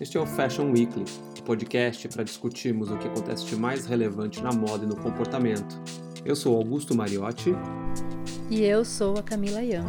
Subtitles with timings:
[0.00, 3.84] Este é o Fashion Weekly, o um podcast para discutirmos o que acontece de mais
[3.84, 5.74] relevante na moda e no comportamento.
[6.24, 7.50] Eu sou Augusto Mariotti.
[8.48, 9.84] E eu sou a Camila Ian.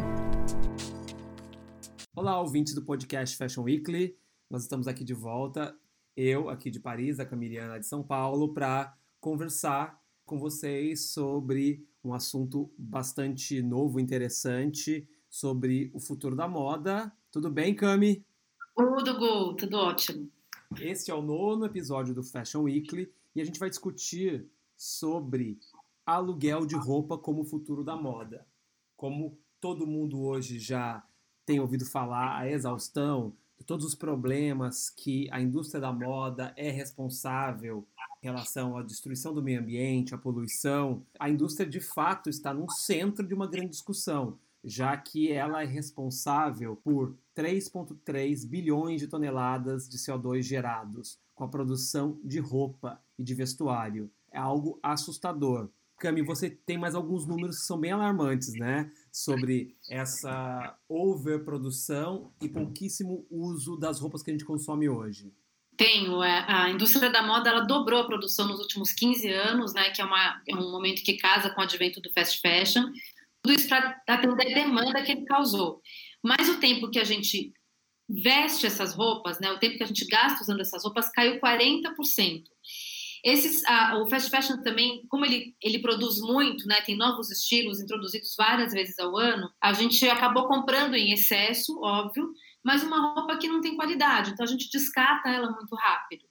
[2.16, 4.16] Olá, ouvintes do podcast Fashion Weekly.
[4.50, 5.76] Nós estamos aqui de volta,
[6.16, 9.96] eu aqui de Paris, a Camiliana de São Paulo, para conversar
[10.26, 17.12] com vocês sobre um assunto bastante novo, interessante, sobre o futuro da moda.
[17.30, 18.26] Tudo bem, Cami?
[18.80, 20.30] Tudo, Gu, tudo ótimo.
[20.80, 25.58] Este é o nono episódio do Fashion Weekly e a gente vai discutir sobre
[26.06, 28.46] aluguel de roupa como futuro da moda.
[28.96, 31.04] Como todo mundo hoje já
[31.44, 36.70] tem ouvido falar a exaustão de todos os problemas que a indústria da moda é
[36.70, 37.86] responsável
[38.22, 42.70] em relação à destruição do meio ambiente, à poluição, a indústria de fato está no
[42.70, 49.88] centro de uma grande discussão já que ela é responsável por 3,3 bilhões de toneladas
[49.88, 54.10] de CO2 gerados com a produção de roupa e de vestuário.
[54.30, 55.70] É algo assustador.
[55.98, 58.90] Cami, você tem mais alguns números que são bem alarmantes, né?
[59.12, 65.32] Sobre essa overprodução e pouquíssimo uso das roupas que a gente consome hoje.
[65.76, 66.22] Tenho.
[66.22, 69.90] É, a indústria da moda ela dobrou a produção nos últimos 15 anos, né?
[69.90, 72.84] Que é, uma, é um momento que casa com o advento do fast fashion
[73.42, 75.80] tudo isso para atender a demanda que ele causou.
[76.22, 77.52] Mas o tempo que a gente
[78.08, 82.42] veste essas roupas, né, o tempo que a gente gasta usando essas roupas, caiu 40%.
[83.22, 87.80] Esses, ah, o fast fashion também, como ele, ele produz muito, né, tem novos estilos
[87.80, 92.32] introduzidos várias vezes ao ano, a gente acabou comprando em excesso, óbvio,
[92.64, 96.24] mas uma roupa que não tem qualidade, então a gente descarta ela muito rápido.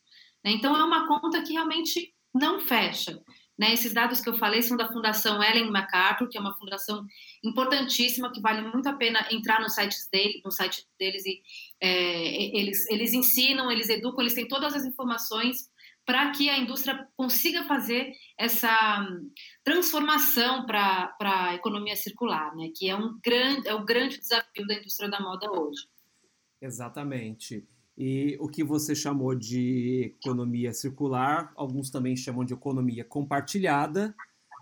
[0.43, 0.51] Né?
[0.51, 3.21] Então é uma conta que realmente não fecha.
[3.59, 3.73] Né?
[3.73, 7.05] Esses dados que eu falei são da Fundação Ellen MacArthur, que é uma fundação
[7.43, 11.41] importantíssima, que vale muito a pena entrar no site, dele, no site deles e
[11.81, 15.69] é, eles, eles ensinam, eles educam, eles têm todas as informações
[16.05, 19.05] para que a indústria consiga fazer essa
[19.61, 22.71] transformação para a economia circular, né?
[22.73, 25.85] que é, um grande, é o grande desafio da indústria da moda hoje.
[26.61, 27.67] Exatamente.
[27.99, 34.15] E o que você chamou de economia circular, alguns também chamam de economia compartilhada.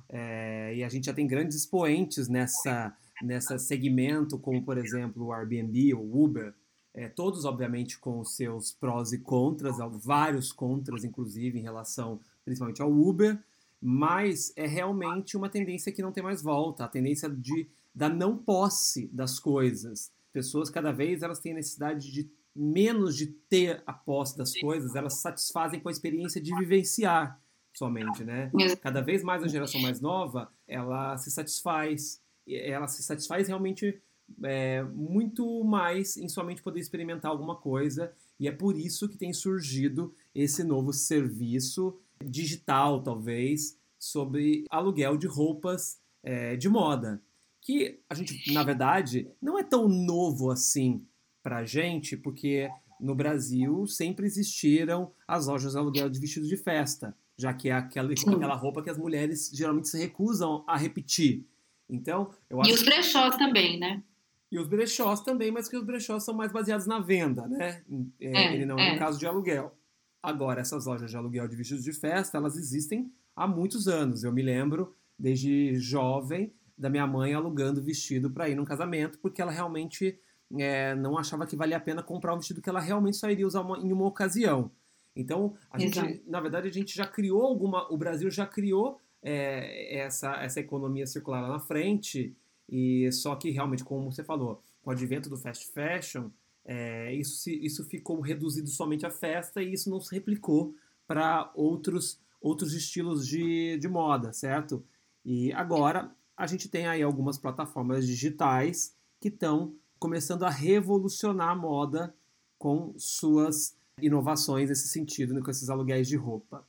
[0.09, 5.31] É, e a gente já tem grandes expoentes nessa, nessa segmento, como por exemplo o
[5.31, 6.52] Airbnb, o Uber,
[6.96, 12.81] é, todos obviamente com os seus prós e contras, vários contras inclusive em relação principalmente
[12.81, 13.38] ao Uber,
[13.80, 18.36] mas é realmente uma tendência que não tem mais volta, a tendência de, da não
[18.36, 20.12] posse das coisas.
[20.34, 25.16] Pessoas cada vez elas têm necessidade de menos de ter a posse das coisas, elas
[25.16, 27.40] satisfazem com a experiência de vivenciar
[27.73, 28.51] somente, né?
[28.81, 34.01] Cada vez mais a geração mais nova, ela se satisfaz, ela se satisfaz realmente
[34.44, 39.31] é, muito mais em somente poder experimentar alguma coisa, e é por isso que tem
[39.31, 47.22] surgido esse novo serviço digital, talvez, sobre aluguel de roupas é, de moda.
[47.62, 51.06] Que a gente, na verdade, não é tão novo assim
[51.47, 52.69] para a gente, porque
[53.00, 57.72] no Brasil sempre existiram as lojas de aluguel de vestidos de festa, já que é
[57.72, 61.47] aquela, aquela roupa que as mulheres geralmente se recusam a repetir.
[61.90, 64.03] Então, eu acho E os brechós também, né?
[64.52, 67.81] E os brechós também, mas que os brechós são mais baseados na venda, né?
[68.19, 69.74] É, é, ele não é, é um caso de aluguel.
[70.22, 74.25] Agora, essas lojas de aluguel de vestidos de festa, elas existem há muitos anos.
[74.25, 79.41] Eu me lembro, desde jovem, da minha mãe alugando vestido para ir num casamento, porque
[79.41, 80.19] ela realmente
[80.56, 83.47] é, não achava que valia a pena comprar um vestido que ela realmente só iria
[83.47, 84.72] usar uma, em uma ocasião.
[85.16, 87.91] Então, a gente, na verdade, a gente já criou alguma.
[87.91, 92.36] O Brasil já criou é, essa, essa economia circular lá na frente,
[92.69, 96.30] e só que realmente, como você falou, com o advento do fast fashion,
[96.63, 100.75] é, isso, isso ficou reduzido somente à festa e isso não se replicou
[101.07, 104.84] para outros, outros estilos de, de moda, certo?
[105.24, 111.56] E agora a gente tem aí algumas plataformas digitais que estão começando a revolucionar a
[111.56, 112.16] moda
[112.58, 116.66] com suas inovações nesse sentido, né, com esses aluguéis de roupa.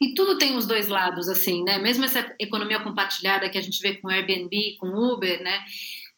[0.00, 1.78] E tudo tem os dois lados, assim, né?
[1.78, 5.64] Mesmo essa economia compartilhada que a gente vê com Airbnb, com Uber, né?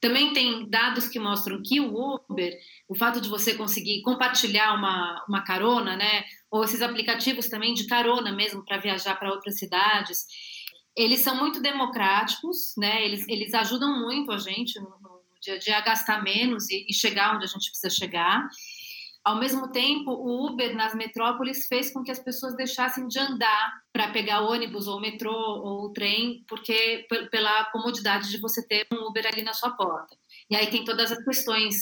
[0.01, 2.53] Também tem dados que mostram que o Uber,
[2.89, 6.25] o fato de você conseguir compartilhar uma, uma carona, né?
[6.51, 10.27] Ou esses aplicativos também de carona mesmo para viajar para outras cidades,
[10.97, 13.05] eles são muito democráticos, né?
[13.05, 15.14] Eles, eles ajudam muito a gente no,
[15.59, 18.49] dia a gastar menos e, e chegar onde a gente precisa chegar.
[19.25, 23.73] Ao mesmo tempo, o Uber nas metrópoles fez com que as pessoas deixassem de andar
[23.91, 29.27] para pegar ônibus ou metrô ou trem, porque pela comodidade de você ter um Uber
[29.27, 30.15] ali na sua porta.
[30.51, 31.75] E aí tem todas as questões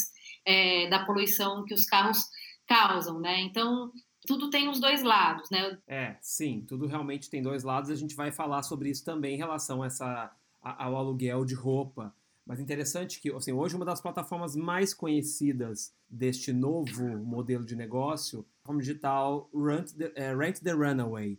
[0.47, 2.19] é, da poluição que os carros
[2.65, 3.41] causam, né?
[3.41, 3.91] Então,
[4.25, 5.79] tudo tem os dois lados, né?
[5.89, 7.91] É, sim, tudo realmente tem dois lados.
[7.91, 10.31] A gente vai falar sobre isso também em relação a essa,
[10.63, 12.15] ao aluguel de roupa.
[12.45, 18.45] Mas interessante que, assim, hoje uma das plataformas mais conhecidas deste novo modelo de negócio,
[18.65, 21.39] como digital Rent the, é, Rent the Runaway.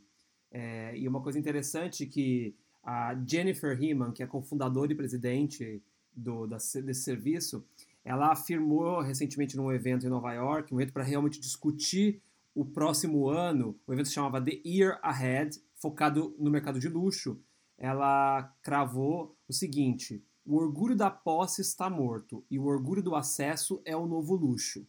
[0.50, 5.82] É, e uma coisa interessante que a Jennifer Heeman, que é cofundadora e presidente
[6.16, 7.66] do, da, desse serviço,
[8.04, 12.22] ela afirmou recentemente num evento em Nova York, um evento para realmente discutir
[12.54, 17.42] o próximo ano, o evento se chamava The Year Ahead, focado no mercado de luxo.
[17.78, 23.82] Ela cravou o seguinte: o orgulho da posse está morto e o orgulho do acesso
[23.86, 24.86] é o novo luxo.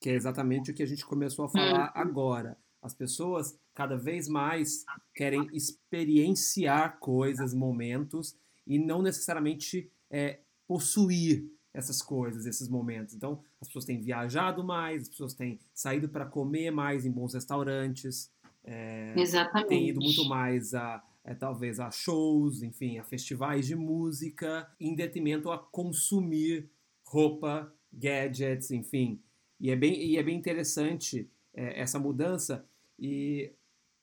[0.00, 2.02] Que é exatamente o que a gente começou a falar uhum.
[2.02, 2.58] agora.
[2.82, 4.84] As pessoas cada vez mais
[5.14, 8.36] querem experienciar coisas, momentos
[8.66, 11.44] e não necessariamente é, possuir
[11.74, 13.14] essas coisas, esses momentos.
[13.14, 17.34] Então, as pessoas têm viajado mais, as pessoas têm saído para comer mais em bons
[17.34, 18.30] restaurantes,
[18.64, 19.68] é, Exatamente.
[19.68, 24.96] têm ido muito mais a, é, talvez a shows, enfim, a festivais de música, em
[24.96, 26.68] detrimento a consumir
[27.04, 29.22] roupa, gadgets, enfim.
[29.60, 32.66] E é bem, e é bem interessante é, essa mudança.
[32.98, 33.52] E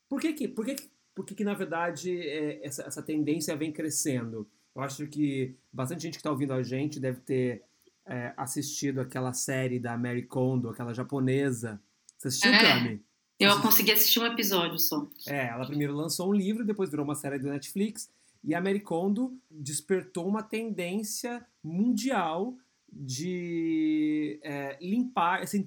[0.07, 0.77] por que que, por que,
[1.13, 4.49] por que, que na verdade, é, essa, essa tendência vem crescendo?
[4.73, 7.61] Eu acho que bastante gente que está ouvindo a gente deve ter
[8.05, 11.81] é, assistido aquela série da Mary Kondo, aquela japonesa.
[12.17, 13.05] Você assistiu, é, Cami?
[13.39, 15.07] Eu consegui assistir um episódio só.
[15.27, 18.09] É, ela primeiro lançou um livro, depois virou uma série do Netflix.
[18.43, 22.55] E a Mary Kondo despertou uma tendência mundial
[22.91, 25.63] de é, limpar, esse,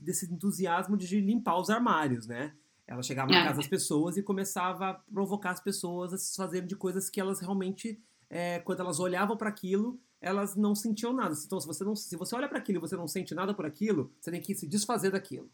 [0.00, 2.54] desse entusiasmo de limpar os armários, né?
[2.86, 3.44] Ela chegava na é.
[3.44, 7.20] casa das pessoas e começava a provocar as pessoas a se fazerem de coisas que
[7.20, 7.98] elas realmente,
[8.28, 11.34] é, quando elas olhavam para aquilo, elas não sentiam nada.
[11.44, 13.64] Então, se você, não, se você olha para aquilo e você não sente nada por
[13.64, 15.50] aquilo, você tem que se desfazer daquilo.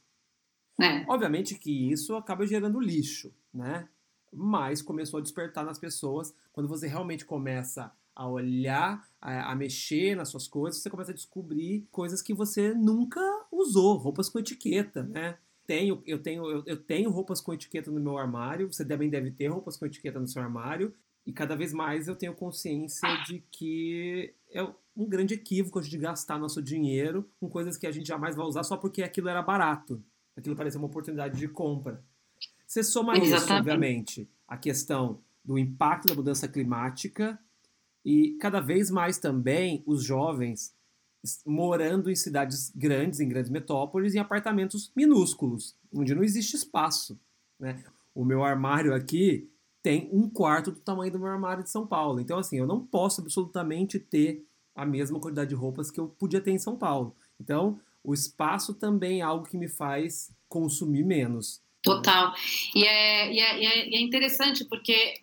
[0.81, 1.05] É.
[1.09, 3.89] Obviamente que isso acaba gerando lixo, né?
[4.33, 10.15] Mas começou a despertar nas pessoas quando você realmente começa a olhar, a, a, mexer
[10.15, 15.03] nas suas coisas, você começa a descobrir coisas que você nunca usou, roupas com etiqueta,
[15.05, 15.39] né?
[15.71, 19.31] tenho, eu tenho, eu, eu tenho roupas com etiqueta no meu armário, você também deve
[19.31, 20.93] ter roupas com etiqueta no seu armário,
[21.25, 24.65] e cada vez mais eu tenho consciência de que é
[24.97, 28.65] um grande equívoco de gastar nosso dinheiro com coisas que a gente jamais vai usar
[28.65, 30.03] só porque aquilo era barato.
[30.37, 32.03] Aquilo parecia uma oportunidade de compra.
[32.67, 33.43] Você soma Exatamente.
[33.43, 37.39] isso, obviamente, a questão do impacto da mudança climática
[38.05, 40.75] e cada vez mais também os jovens
[41.45, 47.21] morando em cidades grandes, em grandes metrópoles, em apartamentos minúsculos, onde não existe espaço.
[47.59, 47.83] Né?
[48.15, 49.51] O meu armário aqui
[49.83, 52.21] tem um quarto do tamanho do meu armário de São Paulo.
[52.21, 56.41] Então, assim, eu não posso absolutamente ter a mesma quantidade de roupas que eu podia
[56.41, 57.15] ter em São Paulo.
[57.39, 61.61] Então, o espaço também é algo que me faz consumir menos.
[61.83, 62.35] Total.
[62.75, 65.15] E é, e é, e é interessante porque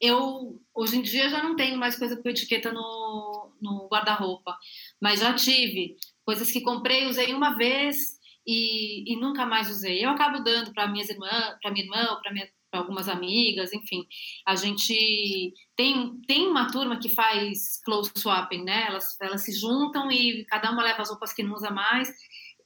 [0.00, 4.56] eu hoje em dia já não tenho mais coisa com etiqueta no, no guarda-roupa,
[5.00, 10.04] mas já tive coisas que comprei, usei uma vez e, e nunca mais usei.
[10.04, 12.32] Eu acabo dando para minhas irmãs, para minha irmã, para
[12.78, 14.06] algumas amigas, enfim.
[14.46, 18.86] A gente tem, tem uma turma que faz clothes swapping, né?
[18.88, 22.10] Elas, elas se juntam e cada uma leva as roupas que não usa mais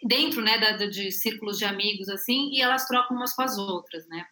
[0.07, 4.07] dentro, né, da, de círculos de amigos assim, e elas trocam umas com as outras,
[4.07, 4.27] né?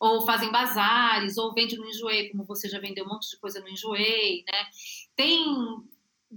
[0.00, 3.60] ou fazem bazares, ou vende no Enjoei, como você já vendeu um monte de coisa
[3.60, 4.66] no Enjoei, né?
[5.16, 5.44] Tem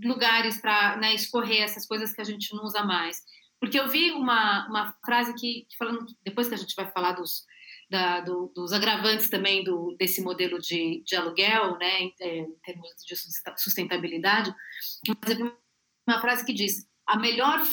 [0.04, 3.22] lugares para né, escorrer essas coisas que a gente não usa mais.
[3.60, 7.46] Porque eu vi uma, uma frase que, falando, depois que a gente vai falar dos,
[7.90, 12.56] da, do, dos agravantes também do, desse modelo de, de aluguel, né, em, é, em
[12.64, 13.16] termos de
[13.58, 14.54] sustentabilidade,
[16.08, 17.64] uma frase que diz: a melhor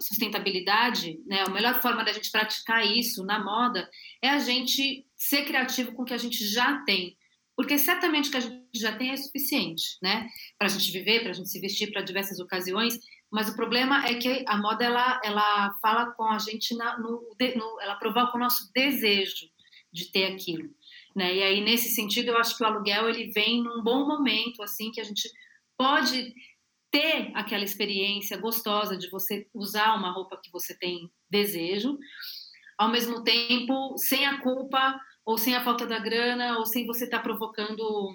[0.00, 3.88] sustentabilidade, né, a melhor forma da gente praticar isso na moda
[4.22, 7.16] é a gente ser criativo com o que a gente já tem.
[7.54, 10.26] Porque certamente o que a gente já tem é suficiente, né?
[10.58, 12.98] Para a gente viver, para a gente se vestir para diversas ocasiões.
[13.32, 17.34] Mas o problema é que a moda ela, ela fala com a gente na, no,
[17.56, 19.50] no, ela provoca o nosso desejo
[19.90, 20.68] de ter aquilo,
[21.16, 21.34] né?
[21.34, 24.90] E aí nesse sentido eu acho que o aluguel ele vem num bom momento assim
[24.90, 25.30] que a gente
[25.78, 26.34] pode
[26.90, 31.98] ter aquela experiência gostosa de você usar uma roupa que você tem desejo,
[32.76, 37.04] ao mesmo tempo sem a culpa ou sem a falta da grana ou sem você
[37.04, 38.14] estar tá provocando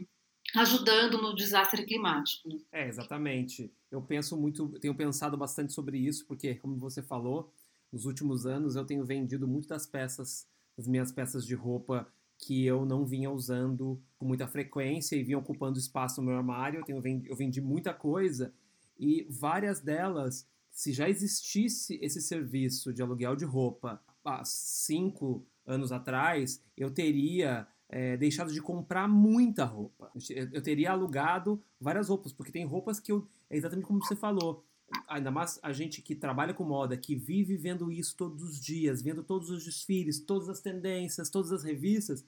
[0.56, 2.50] ajudando no desastre climático.
[2.50, 2.60] Né?
[2.72, 3.72] É, exatamente.
[3.92, 7.52] Eu penso muito, tenho pensado bastante sobre isso, porque, como você falou,
[7.92, 12.08] nos últimos anos eu tenho vendido muito das peças, das minhas peças de roupa
[12.40, 16.84] que eu não vinha usando com muita frequência e vinha ocupando espaço no meu armário.
[16.88, 18.54] Eu, tenho, eu vendi muita coisa
[19.00, 25.92] e várias delas se já existisse esse serviço de aluguel de roupa há cinco anos
[25.92, 30.12] atrás, eu teria é, deixado de comprar muita roupa.
[30.52, 33.28] Eu teria alugado várias roupas, porque tem roupas que eu.
[33.50, 34.66] É exatamente como você falou.
[35.08, 39.02] Ainda mais a gente que trabalha com moda, que vive vendo isso todos os dias,
[39.02, 42.26] vendo todos os desfiles, todas as tendências, todas as revistas,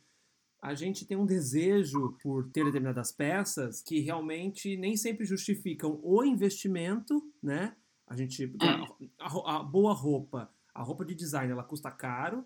[0.62, 6.24] a gente tem um desejo por ter determinadas peças que realmente nem sempre justificam o
[6.24, 7.76] investimento, né?
[8.06, 12.44] A gente a, a, a boa roupa, a roupa de design, ela custa caro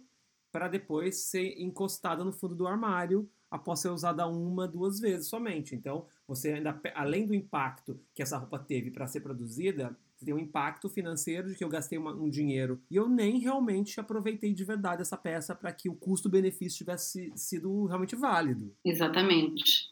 [0.53, 5.73] para depois ser encostada no fundo do armário após ser usada uma, duas vezes somente.
[5.75, 10.33] Então, você ainda além do impacto que essa roupa teve para ser produzida, você tem
[10.33, 14.53] um impacto financeiro de que eu gastei uma, um dinheiro e eu nem realmente aproveitei
[14.53, 18.75] de verdade essa peça para que o custo-benefício tivesse sido realmente válido.
[18.85, 19.91] Exatamente.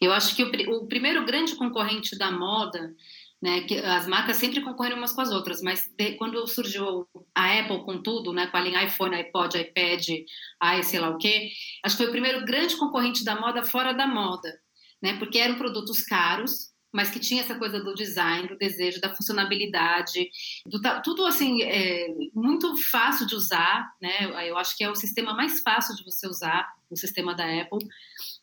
[0.00, 2.94] Eu acho que o, o primeiro grande concorrente da moda
[3.40, 7.58] né, que as marcas sempre concorrem umas com as outras, mas de, quando surgiu a
[7.60, 11.50] Apple com tudo, né, com a linha iPhone, iPod, iPad, i sei lá o quê,
[11.84, 14.58] acho que foi o primeiro grande concorrente da moda fora da moda,
[15.02, 19.14] né, porque eram produtos caros, mas que tinha essa coisa do design, do desejo, da
[19.14, 20.30] funcionalidade,
[20.66, 24.48] do, tudo assim é, muito fácil de usar, né?
[24.48, 27.86] Eu acho que é o sistema mais fácil de você usar, o sistema da Apple.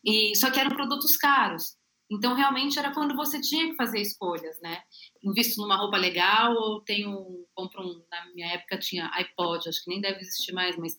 [0.04, 1.76] E só que eram produtos caros.
[2.14, 4.82] Então, realmente era quando você tinha que fazer escolhas, né?
[5.24, 9.90] Invisto numa roupa legal ou tenho, compro um, na minha época tinha iPod, acho que
[9.90, 10.96] nem deve existir mais, mas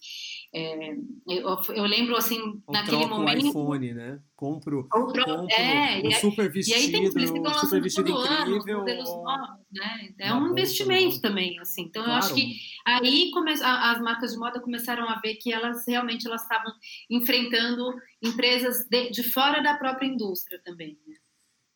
[0.53, 0.93] é,
[1.27, 3.45] eu, eu, lembro assim, ou naquele momento...
[3.45, 4.19] o iPhone, né?
[4.35, 8.81] Compro, compro é, um super vestido, e aí tem, um super vestido incrível.
[8.81, 9.23] Ano, ou...
[9.23, 10.13] novos, né?
[10.19, 11.83] É um investimento também, assim.
[11.83, 12.19] Então, claro.
[12.19, 12.55] eu acho que
[12.85, 16.73] aí come, as marcas de moda começaram a ver que elas realmente elas estavam
[17.09, 21.15] enfrentando empresas de, de fora da própria indústria também, né?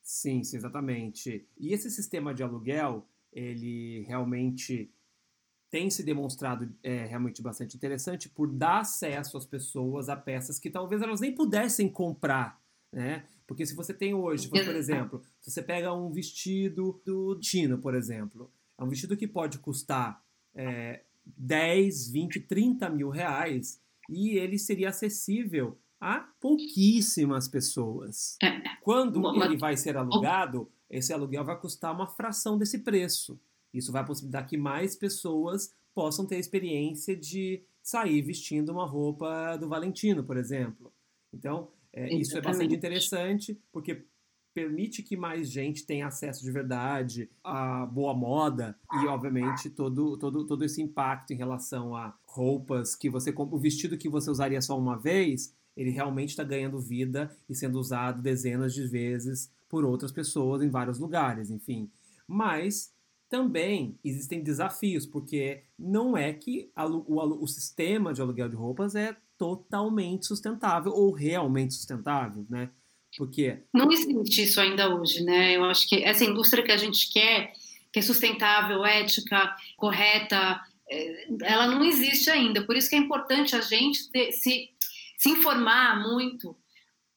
[0.09, 1.47] Sim, sim, exatamente.
[1.55, 4.91] E esse sistema de aluguel, ele realmente
[5.69, 10.71] tem se demonstrado é, realmente bastante interessante por dar acesso às pessoas a peças que
[10.71, 12.59] talvez elas nem pudessem comprar,
[12.91, 13.23] né?
[13.45, 17.93] Porque se você tem hoje, por exemplo, se você pega um vestido do Tino, por
[17.93, 20.25] exemplo, é um vestido que pode custar
[20.55, 28.37] é, 10, 20, 30 mil reais e ele seria acessível a pouquíssimas pessoas.
[28.41, 28.61] É.
[28.81, 33.39] Quando ele vai ser alugado, esse aluguel vai custar uma fração desse preço.
[33.73, 39.57] Isso vai possibilitar que mais pessoas possam ter a experiência de sair vestindo uma roupa
[39.57, 40.91] do Valentino, por exemplo.
[41.33, 44.05] Então, é, isso é bastante interessante, porque
[44.53, 50.45] permite que mais gente tenha acesso de verdade à boa moda e, obviamente, todo, todo,
[50.45, 54.61] todo esse impacto em relação a roupas que você compra, o vestido que você usaria
[54.61, 59.85] só uma vez, ele realmente está ganhando vida e sendo usado dezenas de vezes por
[59.85, 61.89] outras pessoas em vários lugares, enfim.
[62.27, 62.91] Mas
[63.29, 69.15] também existem desafios, porque não é que o, o sistema de aluguel de roupas é
[69.37, 72.69] totalmente sustentável ou realmente sustentável, né?
[73.17, 75.55] Porque não existe isso ainda hoje, né?
[75.55, 77.53] Eu acho que essa indústria que a gente quer,
[77.91, 82.65] que é sustentável, ética, correta, é, ela não existe ainda.
[82.65, 84.69] Por isso que é importante a gente ter, se
[85.19, 86.55] se informar muito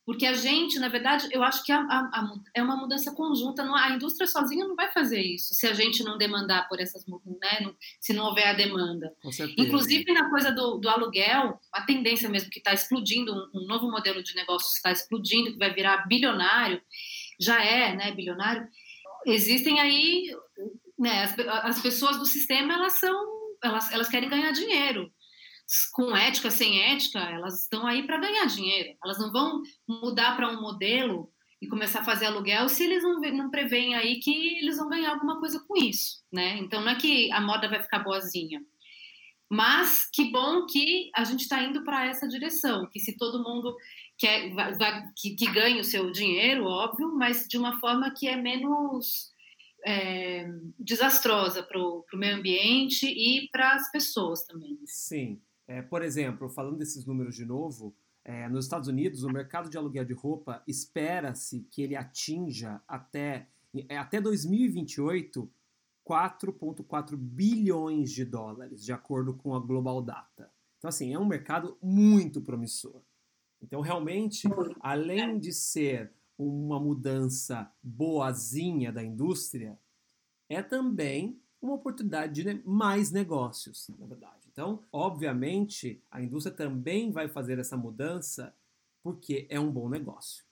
[0.05, 3.65] porque a gente, na verdade, eu acho que a, a, a, é uma mudança conjunta.
[3.65, 7.07] Não, a indústria sozinha não vai fazer isso se a gente não demandar por essas,
[7.07, 9.15] né, se não houver a demanda.
[9.57, 13.89] Inclusive na coisa do, do, aluguel, a tendência mesmo que está explodindo, um, um, novo
[13.89, 16.83] modelo de negócio está explodindo, que vai virar bilionário,
[17.41, 18.67] já é, né, bilionário.
[19.25, 20.35] Existem aí,
[20.99, 23.25] né, as, as pessoas do sistema, elas são,
[23.63, 25.13] elas, elas querem ganhar dinheiro
[25.93, 28.97] com ética, sem ética, elas estão aí para ganhar dinheiro.
[29.05, 33.21] Elas não vão mudar para um modelo e começar a fazer aluguel se eles não,
[33.21, 36.59] não preveem aí que eles vão ganhar alguma coisa com isso, né?
[36.59, 38.61] Então não é que a moda vai ficar boazinha.
[39.49, 43.77] Mas que bom que a gente está indo para essa direção, que se todo mundo
[44.19, 48.27] quer vai, vai, que, que ganhe o seu dinheiro, óbvio, mas de uma forma que
[48.27, 49.31] é menos
[49.85, 54.79] é, desastrosa para o meio ambiente e para as pessoas também.
[54.87, 55.41] Sim.
[55.73, 59.79] É, por exemplo, falando desses números de novo, é, nos Estados Unidos, o mercado de
[59.79, 63.49] aluguel de roupa espera-se que ele atinja até,
[63.89, 65.51] é, até 2028
[66.07, 70.53] 4,4 bilhões de dólares, de acordo com a Global Data.
[70.77, 73.01] Então, assim, é um mercado muito promissor.
[73.63, 74.47] Então, realmente,
[74.81, 79.79] além de ser uma mudança boazinha da indústria,
[80.51, 84.49] é também uma oportunidade de mais negócios, na verdade.
[84.51, 88.55] Então, obviamente, a indústria também vai fazer essa mudança
[89.03, 90.45] porque é um bom negócio.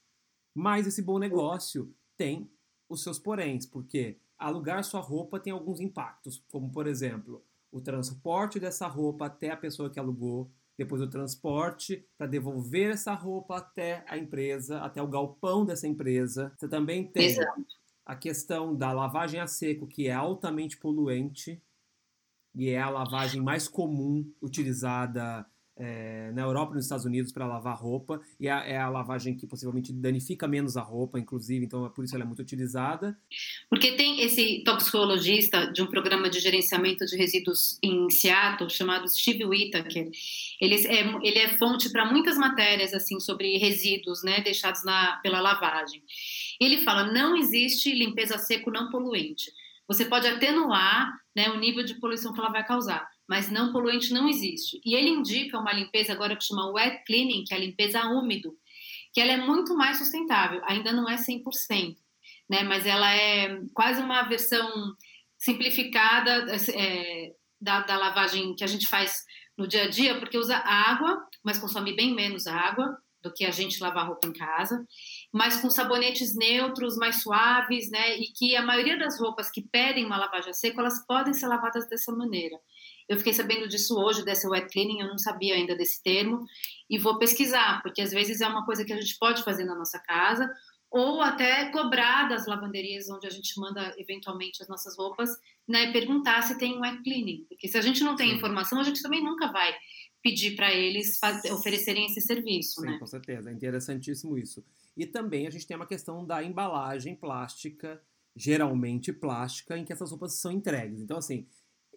[0.54, 2.50] Mas esse bom negócio tem
[2.88, 8.58] os seus poréns, porque alugar sua roupa tem alguns impactos, como por exemplo, o transporte
[8.58, 14.02] dessa roupa até a pessoa que alugou, depois o transporte para devolver essa roupa até
[14.08, 16.52] a empresa, até o galpão dessa empresa.
[16.56, 17.79] Você também tem Exato.
[18.10, 21.62] A questão da lavagem a seco, que é altamente poluente
[22.52, 25.46] e é a lavagem mais comum utilizada
[25.80, 29.34] é, na Europa e nos Estados Unidos para lavar roupa, e é, é a lavagem
[29.34, 33.18] que possivelmente danifica menos a roupa, inclusive, então é por isso ela é muito utilizada.
[33.68, 39.46] Porque tem esse toxicologista de um programa de gerenciamento de resíduos em Seattle, chamado Steve
[39.46, 40.10] Whittaker,
[40.60, 45.40] ele é, ele é fonte para muitas matérias assim sobre resíduos né, deixados na, pela
[45.40, 46.02] lavagem.
[46.60, 49.50] Ele fala, não existe limpeza seco não poluente.
[49.88, 54.12] Você pode atenuar né, o nível de poluição que ela vai causar, mas não poluente
[54.12, 54.80] não existe.
[54.84, 58.58] E ele indica uma limpeza agora que chama wet cleaning, que é a limpeza úmido,
[59.14, 61.96] que ela é muito mais sustentável, ainda não é 100%,
[62.48, 64.68] né, mas ela é quase uma versão
[65.38, 66.44] simplificada
[66.74, 69.24] é, da, da lavagem que a gente faz
[69.56, 73.52] no dia a dia, porque usa água, mas consome bem menos água do que a
[73.52, 74.84] gente lavar roupa em casa,
[75.32, 78.16] mas com sabonetes neutros, mais suaves, né?
[78.16, 81.46] E que a maioria das roupas que pedem uma lavagem a seco, elas podem ser
[81.46, 82.58] lavadas dessa maneira.
[83.10, 86.46] Eu fiquei sabendo disso hoje, dessa wet cleaning, eu não sabia ainda desse termo,
[86.88, 89.74] e vou pesquisar, porque às vezes é uma coisa que a gente pode fazer na
[89.74, 90.48] nossa casa,
[90.88, 95.28] ou até cobrar das lavanderias onde a gente manda eventualmente as nossas roupas,
[95.66, 98.36] né, perguntar se tem um wet cleaning, porque se a gente não tem Sim.
[98.36, 99.74] informação, a gente também nunca vai
[100.22, 102.98] pedir para eles fazer, oferecerem esse serviço, Sim, né?
[103.00, 104.64] com certeza, é interessantíssimo isso.
[104.96, 108.00] E também a gente tem uma questão da embalagem plástica,
[108.36, 111.00] geralmente plástica, em que essas roupas são entregues.
[111.00, 111.48] Então, assim,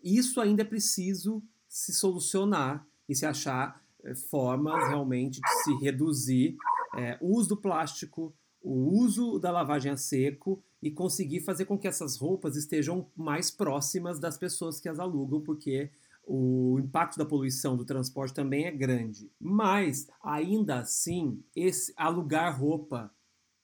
[0.03, 6.57] isso ainda é preciso se solucionar e se achar é, formas realmente de se reduzir
[6.95, 11.77] é, o uso do plástico, o uso da lavagem a seco e conseguir fazer com
[11.77, 15.89] que essas roupas estejam mais próximas das pessoas que as alugam, porque
[16.25, 19.31] o impacto da poluição do transporte também é grande.
[19.39, 23.11] Mas, ainda assim, esse alugar roupa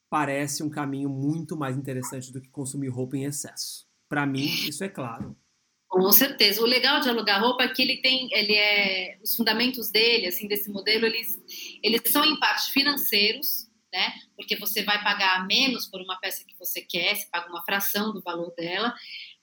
[0.10, 3.88] parece um caminho muito mais interessante do que consumir roupa em excesso.
[4.08, 5.36] Para mim, isso é claro.
[5.90, 6.62] Com certeza.
[6.62, 10.48] O legal de alugar roupa é que ele tem, ele é, os fundamentos dele, assim,
[10.48, 11.36] desse modelo, eles,
[11.82, 14.14] eles são em parte financeiros, né?
[14.36, 18.14] Porque você vai pagar menos por uma peça que você quer, você paga uma fração
[18.14, 18.94] do valor dela,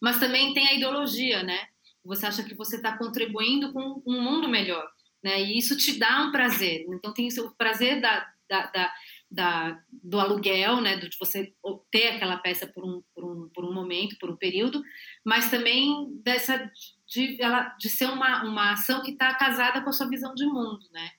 [0.00, 1.66] mas também tem a ideologia, né?
[2.04, 4.88] Você acha que você está contribuindo com um mundo melhor,
[5.20, 5.42] né?
[5.42, 6.86] E isso te dá um prazer.
[6.90, 8.94] Então tem o prazer da, da, da
[9.30, 11.52] da, do aluguel, né, de você
[11.90, 14.82] ter aquela peça por um, por um, por um momento, por um período,
[15.24, 16.70] mas também dessa
[17.06, 20.44] de, ela, de ser uma, uma ação que está casada com a sua visão de
[20.46, 21.10] mundo, né?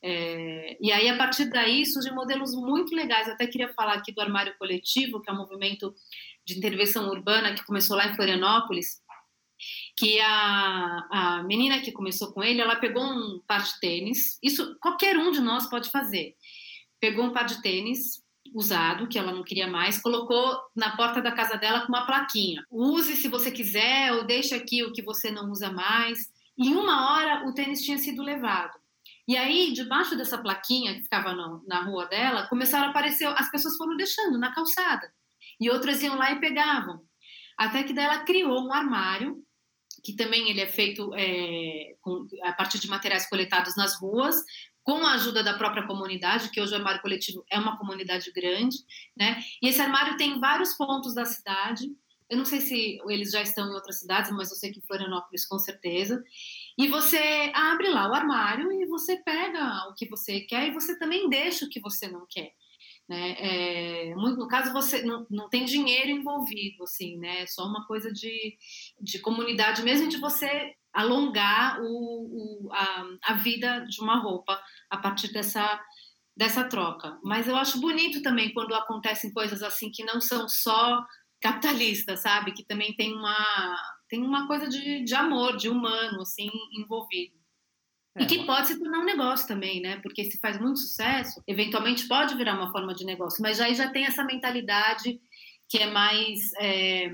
[0.00, 3.26] É, e aí, a partir daí, surgem modelos muito legais.
[3.26, 5.92] Eu até queria falar aqui do Armário Coletivo, que é um movimento
[6.46, 9.02] de intervenção urbana que começou lá em Florianópolis,
[9.96, 14.78] que a, a menina que começou com ele, ela pegou um par de tênis, isso
[14.80, 16.36] qualquer um de nós pode fazer
[17.00, 18.22] pegou um par de tênis
[18.54, 22.64] usado, que ela não queria mais, colocou na porta da casa dela com uma plaquinha.
[22.70, 26.18] Use se você quiser, ou deixe aqui o que você não usa mais.
[26.56, 28.78] Em uma hora, o tênis tinha sido levado.
[29.26, 31.34] E aí, debaixo dessa plaquinha que ficava
[31.66, 35.12] na rua dela, começaram a aparecer, as pessoas foram deixando na calçada.
[35.60, 37.02] E outras iam lá e pegavam.
[37.56, 39.44] Até que daí ela criou um armário,
[40.02, 44.36] que também ele é feito é, com, a partir de materiais coletados nas ruas,
[44.88, 48.78] com a ajuda da própria comunidade, que hoje o armário coletivo é uma comunidade grande,
[49.14, 49.38] né?
[49.60, 51.94] E esse armário tem vários pontos da cidade.
[52.26, 54.86] Eu não sei se eles já estão em outras cidades, mas eu sei que em
[54.86, 56.24] Florianópolis com certeza.
[56.78, 60.98] E você abre lá o armário e você pega o que você quer e você
[60.98, 62.54] também deixa o que você não quer.
[63.06, 63.36] Né?
[63.38, 67.42] É, no caso, você não, não tem dinheiro envolvido, assim, né?
[67.42, 68.56] É só uma coisa de,
[68.98, 74.96] de comunidade mesmo, de você alongar o, o, a, a vida de uma roupa a
[74.96, 75.80] partir dessa,
[76.36, 77.18] dessa troca.
[77.22, 81.04] Mas eu acho bonito também quando acontecem coisas assim que não são só
[81.40, 82.52] capitalistas, sabe?
[82.52, 83.76] Que também tem uma,
[84.08, 87.36] tem uma coisa de, de amor, de humano, assim, envolvido.
[88.16, 90.00] É, e que pode se tornar um negócio também, né?
[90.02, 93.42] Porque se faz muito sucesso, eventualmente pode virar uma forma de negócio.
[93.42, 95.20] Mas aí já tem essa mentalidade
[95.68, 96.52] que é mais...
[96.60, 97.10] É,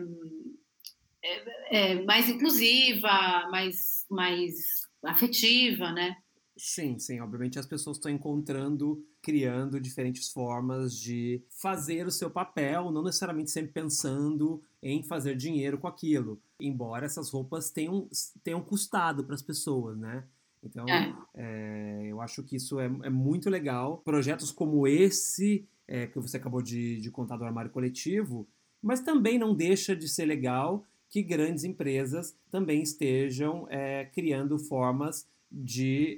[1.25, 4.55] é, é, mais inclusiva, mais, mais
[5.03, 6.17] afetiva, né?
[6.57, 7.19] Sim, sim.
[7.21, 13.51] Obviamente as pessoas estão encontrando, criando diferentes formas de fazer o seu papel, não necessariamente
[13.51, 16.41] sempre pensando em fazer dinheiro com aquilo.
[16.61, 18.09] Embora essas roupas tenham,
[18.43, 20.25] tenham custado para as pessoas, né?
[20.63, 21.15] Então, é.
[21.35, 23.99] É, eu acho que isso é, é muito legal.
[24.05, 28.47] Projetos como esse, é, que você acabou de, de contar do armário coletivo,
[28.81, 35.29] mas também não deixa de ser legal que grandes empresas também estejam é, criando formas
[35.49, 36.17] de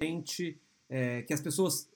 [0.88, 1.86] é, que as pessoas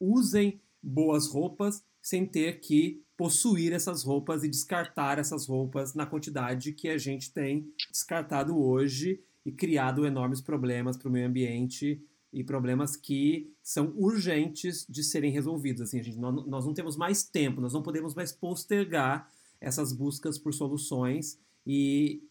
[0.00, 6.72] usem boas roupas sem ter que possuir essas roupas e descartar essas roupas na quantidade
[6.72, 12.42] que a gente tem descartado hoje e criado enormes problemas para o meio ambiente e
[12.42, 15.82] problemas que são urgentes de serem resolvidos.
[15.82, 19.30] Assim, gente, nós não temos mais tempo, nós não podemos mais postergar
[19.60, 22.22] essas buscas por soluções e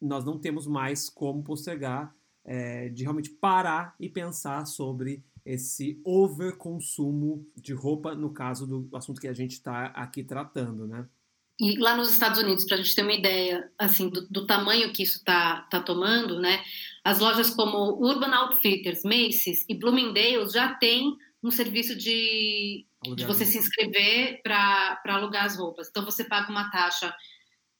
[0.00, 7.46] nós não temos mais como postergar é, de realmente parar e pensar sobre esse overconsumo
[7.56, 11.08] de roupa, no caso do assunto que a gente está aqui tratando, né?
[11.58, 14.92] E lá nos Estados Unidos, para a gente ter uma ideia assim do, do tamanho
[14.92, 16.62] que isso está tá tomando, né?
[17.02, 23.46] As lojas como Urban Outfitters, Macy's e Bloomingdale's já têm um serviço de, de você
[23.46, 25.88] se inscrever para alugar as roupas.
[25.88, 27.14] Então você paga uma taxa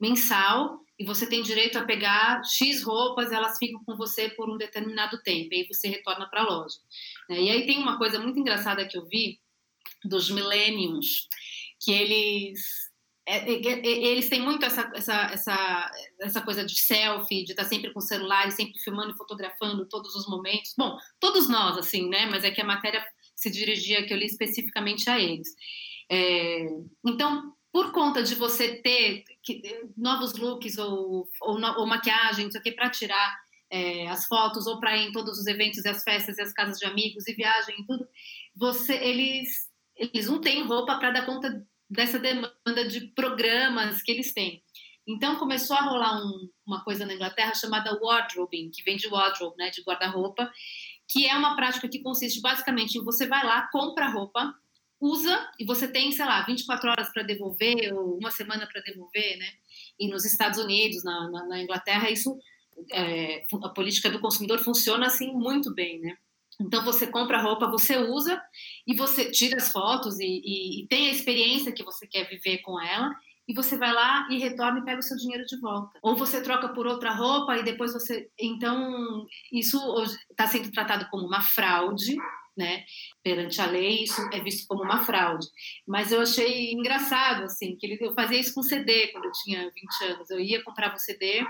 [0.01, 4.57] mensal e você tem direito a pegar X roupas, elas ficam com você por um
[4.57, 6.79] determinado tempo, e aí você retorna para a loja.
[7.29, 7.43] Né?
[7.43, 9.39] E aí tem uma coisa muito engraçada que eu vi
[10.05, 11.29] dos millennials,
[11.81, 12.87] que eles
[13.29, 17.65] é, é, é, eles têm muito essa, essa, essa, essa coisa de selfie, de estar
[17.65, 20.73] sempre com o celular, sempre filmando e fotografando todos os momentos.
[20.79, 22.27] Bom, todos nós, assim, né?
[22.27, 23.05] Mas é que a matéria
[23.35, 25.49] se dirigia, que eu li especificamente a eles.
[26.09, 26.69] É,
[27.05, 29.23] então, por conta de você ter
[29.95, 34.67] novos looks ou, ou, ou maquiagem, não sei o que, para tirar é, as fotos
[34.67, 37.29] ou para ir em todos os eventos e as festas e as casas de amigos
[37.29, 38.09] e viagem e tudo,
[38.57, 44.33] você, eles, eles não têm roupa para dar conta dessa demanda de programas que eles
[44.33, 44.63] têm.
[45.07, 49.59] Então começou a rolar um, uma coisa na Inglaterra chamada wardrobing, que vem de wardrobe,
[49.59, 50.51] né, de guarda-roupa,
[51.07, 54.55] que é uma prática que consiste basicamente em você vai lá, compra roupa,
[55.07, 59.39] usa e você tem, sei lá, 24 horas para devolver ou uma semana para devolver,
[59.39, 59.49] né?
[59.99, 62.37] E nos Estados Unidos, na, na, na Inglaterra, isso
[62.93, 66.17] é, a política do consumidor funciona assim muito bem, né?
[66.61, 68.41] Então você compra roupa, você usa
[68.87, 72.59] e você tira as fotos e, e, e, tem a experiência que você quer viver
[72.59, 73.15] com ela
[73.47, 75.99] e você vai lá e retorna e pega o seu dinheiro de volta.
[76.03, 78.31] Ou você troca por outra roupa e depois você.
[78.39, 79.79] Então isso
[80.31, 82.17] está sendo tratado como uma fraude
[82.57, 82.85] né?
[83.23, 85.47] Perante a lei, isso é visto como uma fraude.
[85.87, 89.71] Mas eu achei engraçado, assim, que ele, eu fazia isso com CD quando eu tinha
[89.71, 90.31] 20 anos.
[90.31, 91.45] Eu ia, comprava o CD,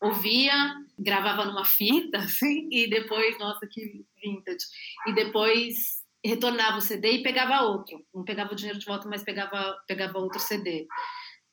[0.00, 4.64] ouvia, gravava numa fita, assim, e depois, nossa, que vintage.
[5.06, 8.04] E depois retornava o CD e pegava outro.
[8.14, 10.86] Não pegava o dinheiro de volta, mas pegava, pegava outro CD.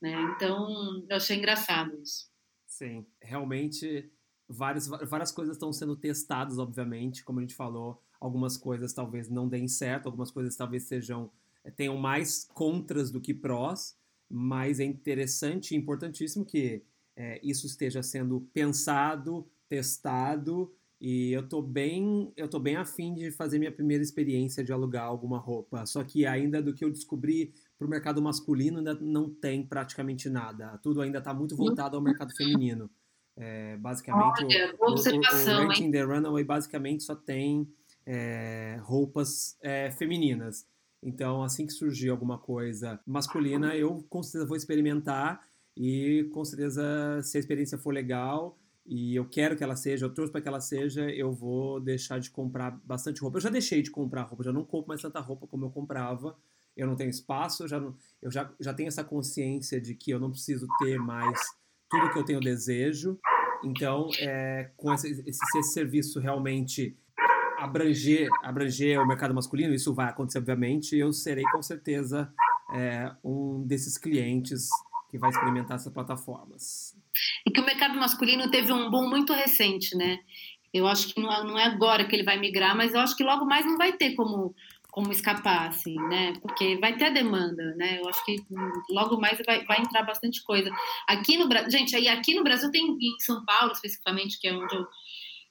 [0.01, 0.13] Né?
[0.35, 2.29] Então, eu achei engraçado isso.
[2.65, 4.11] Sim, realmente
[4.47, 9.47] várias, várias coisas estão sendo testadas, obviamente, como a gente falou algumas coisas talvez não
[9.47, 11.31] deem certo, algumas coisas talvez sejam
[11.63, 13.95] eh, tenham mais contras do que prós,
[14.29, 16.83] mas é interessante e importantíssimo que
[17.15, 23.29] é, isso esteja sendo pensado, testado e eu tô bem, eu tô bem afim de
[23.29, 25.85] fazer minha primeira experiência de alugar alguma roupa.
[25.85, 30.29] Só que ainda do que eu descobri para o mercado masculino ainda não tem praticamente
[30.29, 30.77] nada.
[30.81, 32.89] Tudo ainda está muito voltado ao mercado feminino.
[33.37, 37.67] É, basicamente, Olha, o, o, o, o Renting the Runaway basicamente só tem
[38.05, 40.65] é, roupas é, femininas.
[41.01, 45.39] Então, assim que surgir alguma coisa masculina, eu com certeza vou experimentar
[45.77, 50.13] e com certeza, se a experiência for legal e eu quero que ela seja, eu
[50.13, 53.37] trouxe para que ela seja, eu vou deixar de comprar bastante roupa.
[53.37, 56.37] Eu já deixei de comprar roupa, já não compro mais tanta roupa como eu comprava.
[56.77, 57.77] Eu não tenho espaço, eu já,
[58.21, 61.39] eu já, já tenho essa consciência de que eu não preciso ter mais
[61.89, 63.17] tudo que eu tenho desejo.
[63.63, 66.95] Então, é, com esse, esse, esse serviço realmente
[67.57, 72.31] abranger, abranger o mercado masculino, isso vai acontecer, obviamente, eu serei com certeza
[72.73, 74.69] é, um desses clientes
[75.09, 76.95] que vai experimentar essas plataformas.
[77.45, 80.19] E que o mercado masculino teve um boom muito recente, né?
[80.73, 83.15] Eu acho que não é, não é agora que ele vai migrar, mas eu acho
[83.15, 84.53] que logo mais não vai ter como
[84.95, 86.31] como escapar, assim, né?
[86.41, 87.99] Porque vai ter demanda, né?
[87.99, 88.37] Eu acho que
[88.89, 90.71] logo mais vai, vai entrar bastante coisa.
[91.05, 94.53] Aqui no Brasil, gente, aí aqui no Brasil tem em São Paulo especificamente, que é
[94.53, 94.87] onde eu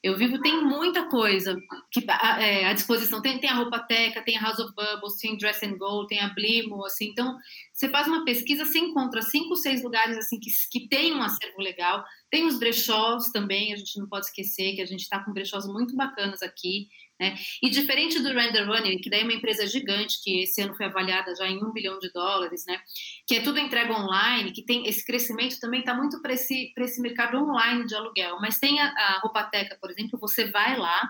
[0.05, 1.57] eu vivo, tem muita coisa
[1.91, 2.05] que
[2.39, 3.23] é, à disposição.
[3.23, 6.21] Tem, tem a Roupa Teca, tem a House of Bubbles, tem Dress and Go, tem
[6.21, 7.07] a Blimo, assim.
[7.07, 7.35] Então,
[7.73, 11.59] você faz uma pesquisa, você encontra cinco, seis lugares assim que, que tem um acervo
[11.59, 12.05] legal.
[12.31, 15.67] Tem os brechós também, a gente não pode esquecer que a gente está com brechós
[15.67, 16.87] muito bacanas aqui.
[17.21, 17.37] Né?
[17.63, 20.87] E diferente do Render Running, que daí é uma empresa gigante, que esse ano foi
[20.87, 22.81] avaliada já em um bilhão de dólares, né?
[23.27, 27.01] que é tudo entrega online, que tem esse crescimento também está muito para esse, esse
[27.01, 28.39] mercado online de aluguel.
[28.41, 31.09] Mas tem a, a Roupateca, por exemplo, você vai lá,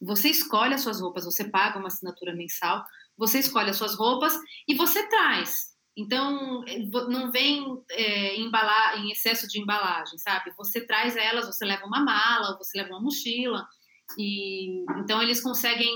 [0.00, 2.84] você escolhe as suas roupas, você paga uma assinatura mensal,
[3.16, 5.72] você escolhe as suas roupas e você traz.
[5.96, 6.64] Então,
[7.08, 10.52] não vem é, embalar em excesso de embalagem, sabe?
[10.56, 13.66] Você traz elas, você leva uma mala, você leva uma mochila,
[14.18, 15.94] e então eles conseguem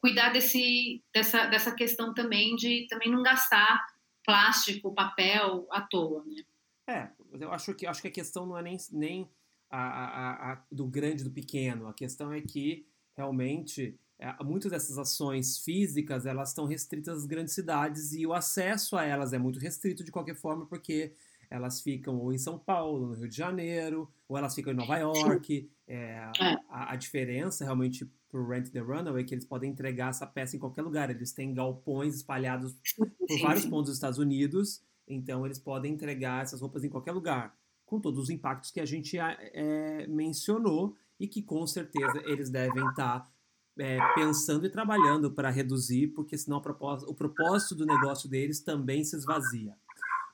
[0.00, 3.84] cuidar desse, dessa, dessa questão também de também não gastar
[4.24, 6.42] plástico, papel à toa, né?
[6.86, 9.30] É, eu acho que acho que a questão não é nem, nem
[9.70, 11.86] a, a, a, do grande do pequeno.
[11.86, 17.54] A questão é que realmente é, muitas dessas ações físicas elas estão restritas às grandes
[17.54, 21.12] cidades e o acesso a elas é muito restrito de qualquer forma porque
[21.52, 24.96] elas ficam ou em São Paulo, no Rio de Janeiro, ou elas ficam em Nova
[24.96, 25.70] York.
[25.94, 29.70] É, é, a, a, diferença realmente para o Rent the Runaway é que eles podem
[29.70, 31.10] entregar essa peça em qualquer lugar.
[31.10, 33.10] Eles têm galpões espalhados por
[33.42, 38.00] vários pontos dos Estados Unidos, então eles podem entregar essas roupas em qualquer lugar, com
[38.00, 43.20] todos os impactos que a gente é, mencionou e que com certeza eles devem estar
[43.20, 43.30] tá
[43.78, 49.14] é, pensando e trabalhando para reduzir, porque senão o propósito do negócio deles também se
[49.14, 49.76] esvazia.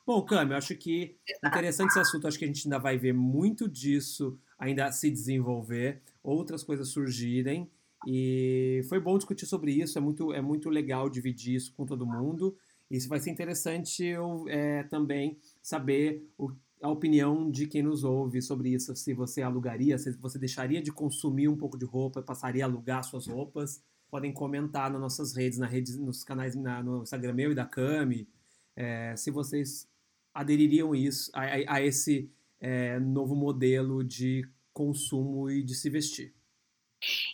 [0.06, 3.12] Bom, Cami, eu acho que interessante esse assunto, acho que a gente ainda vai ver
[3.12, 7.70] muito disso ainda se desenvolver, outras coisas surgirem,
[8.06, 12.06] e foi bom discutir sobre isso, é muito, é muito legal dividir isso com todo
[12.06, 12.56] mundo,
[12.90, 18.40] isso vai ser interessante eu é, também saber o a opinião de quem nos ouve
[18.40, 22.64] sobre isso, se você alugaria, se você deixaria de consumir um pouco de roupa, passaria
[22.64, 23.82] a alugar suas roupas.
[24.10, 27.66] Podem comentar nas nossas redes, na rede, nos canais na, no Instagram meu e da
[27.66, 28.28] Cami,
[28.74, 29.88] é, se vocês
[30.32, 36.34] adeririam isso, a, a esse é, novo modelo de consumo e de se vestir.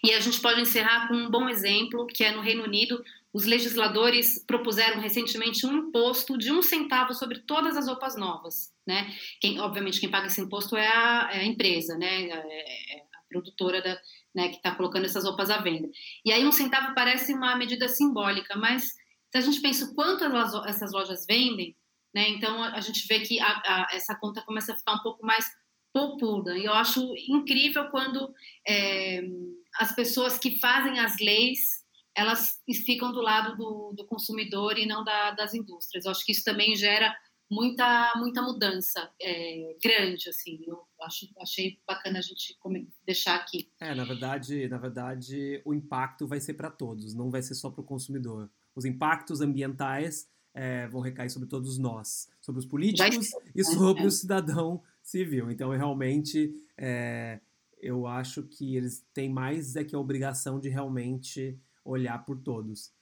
[0.03, 3.45] E a gente pode encerrar com um bom exemplo, que é no Reino Unido, os
[3.45, 9.13] legisladores propuseram recentemente um imposto de um centavo sobre todas as roupas novas, né?
[9.41, 12.29] Quem, obviamente, quem paga esse imposto é a, é a empresa, né?
[12.29, 13.99] É, é a produtora da,
[14.35, 15.89] né, que está colocando essas roupas à venda.
[16.25, 18.93] E aí um centavo parece uma medida simbólica, mas
[19.31, 20.25] se a gente pensa o quanto
[20.67, 21.77] essas lojas vendem,
[22.15, 22.29] né?
[22.29, 25.51] Então a, gente vê que a, a, essa conta começa a ficar um pouco mais
[25.93, 26.57] popuda.
[26.57, 28.33] E eu acho incrível quando
[28.67, 29.23] é,
[29.77, 31.85] as pessoas que fazem as leis
[32.17, 36.05] elas ficam do lado do, do consumidor e não da, das indústrias.
[36.05, 37.13] Eu acho que isso também gera
[37.51, 42.57] muita muita mudança é, grande assim eu acho achei bacana a gente
[43.05, 47.43] deixar aqui é na verdade na verdade o impacto vai ser para todos não vai
[47.43, 52.61] ser só para o consumidor os impactos ambientais é, vão recair sobre todos nós sobre
[52.61, 53.65] os políticos e né?
[53.65, 54.07] sobre é.
[54.07, 57.41] o cidadão civil então realmente é,
[57.85, 62.91] eu acho que eles têm mais é que a obrigação de realmente olhar por todos.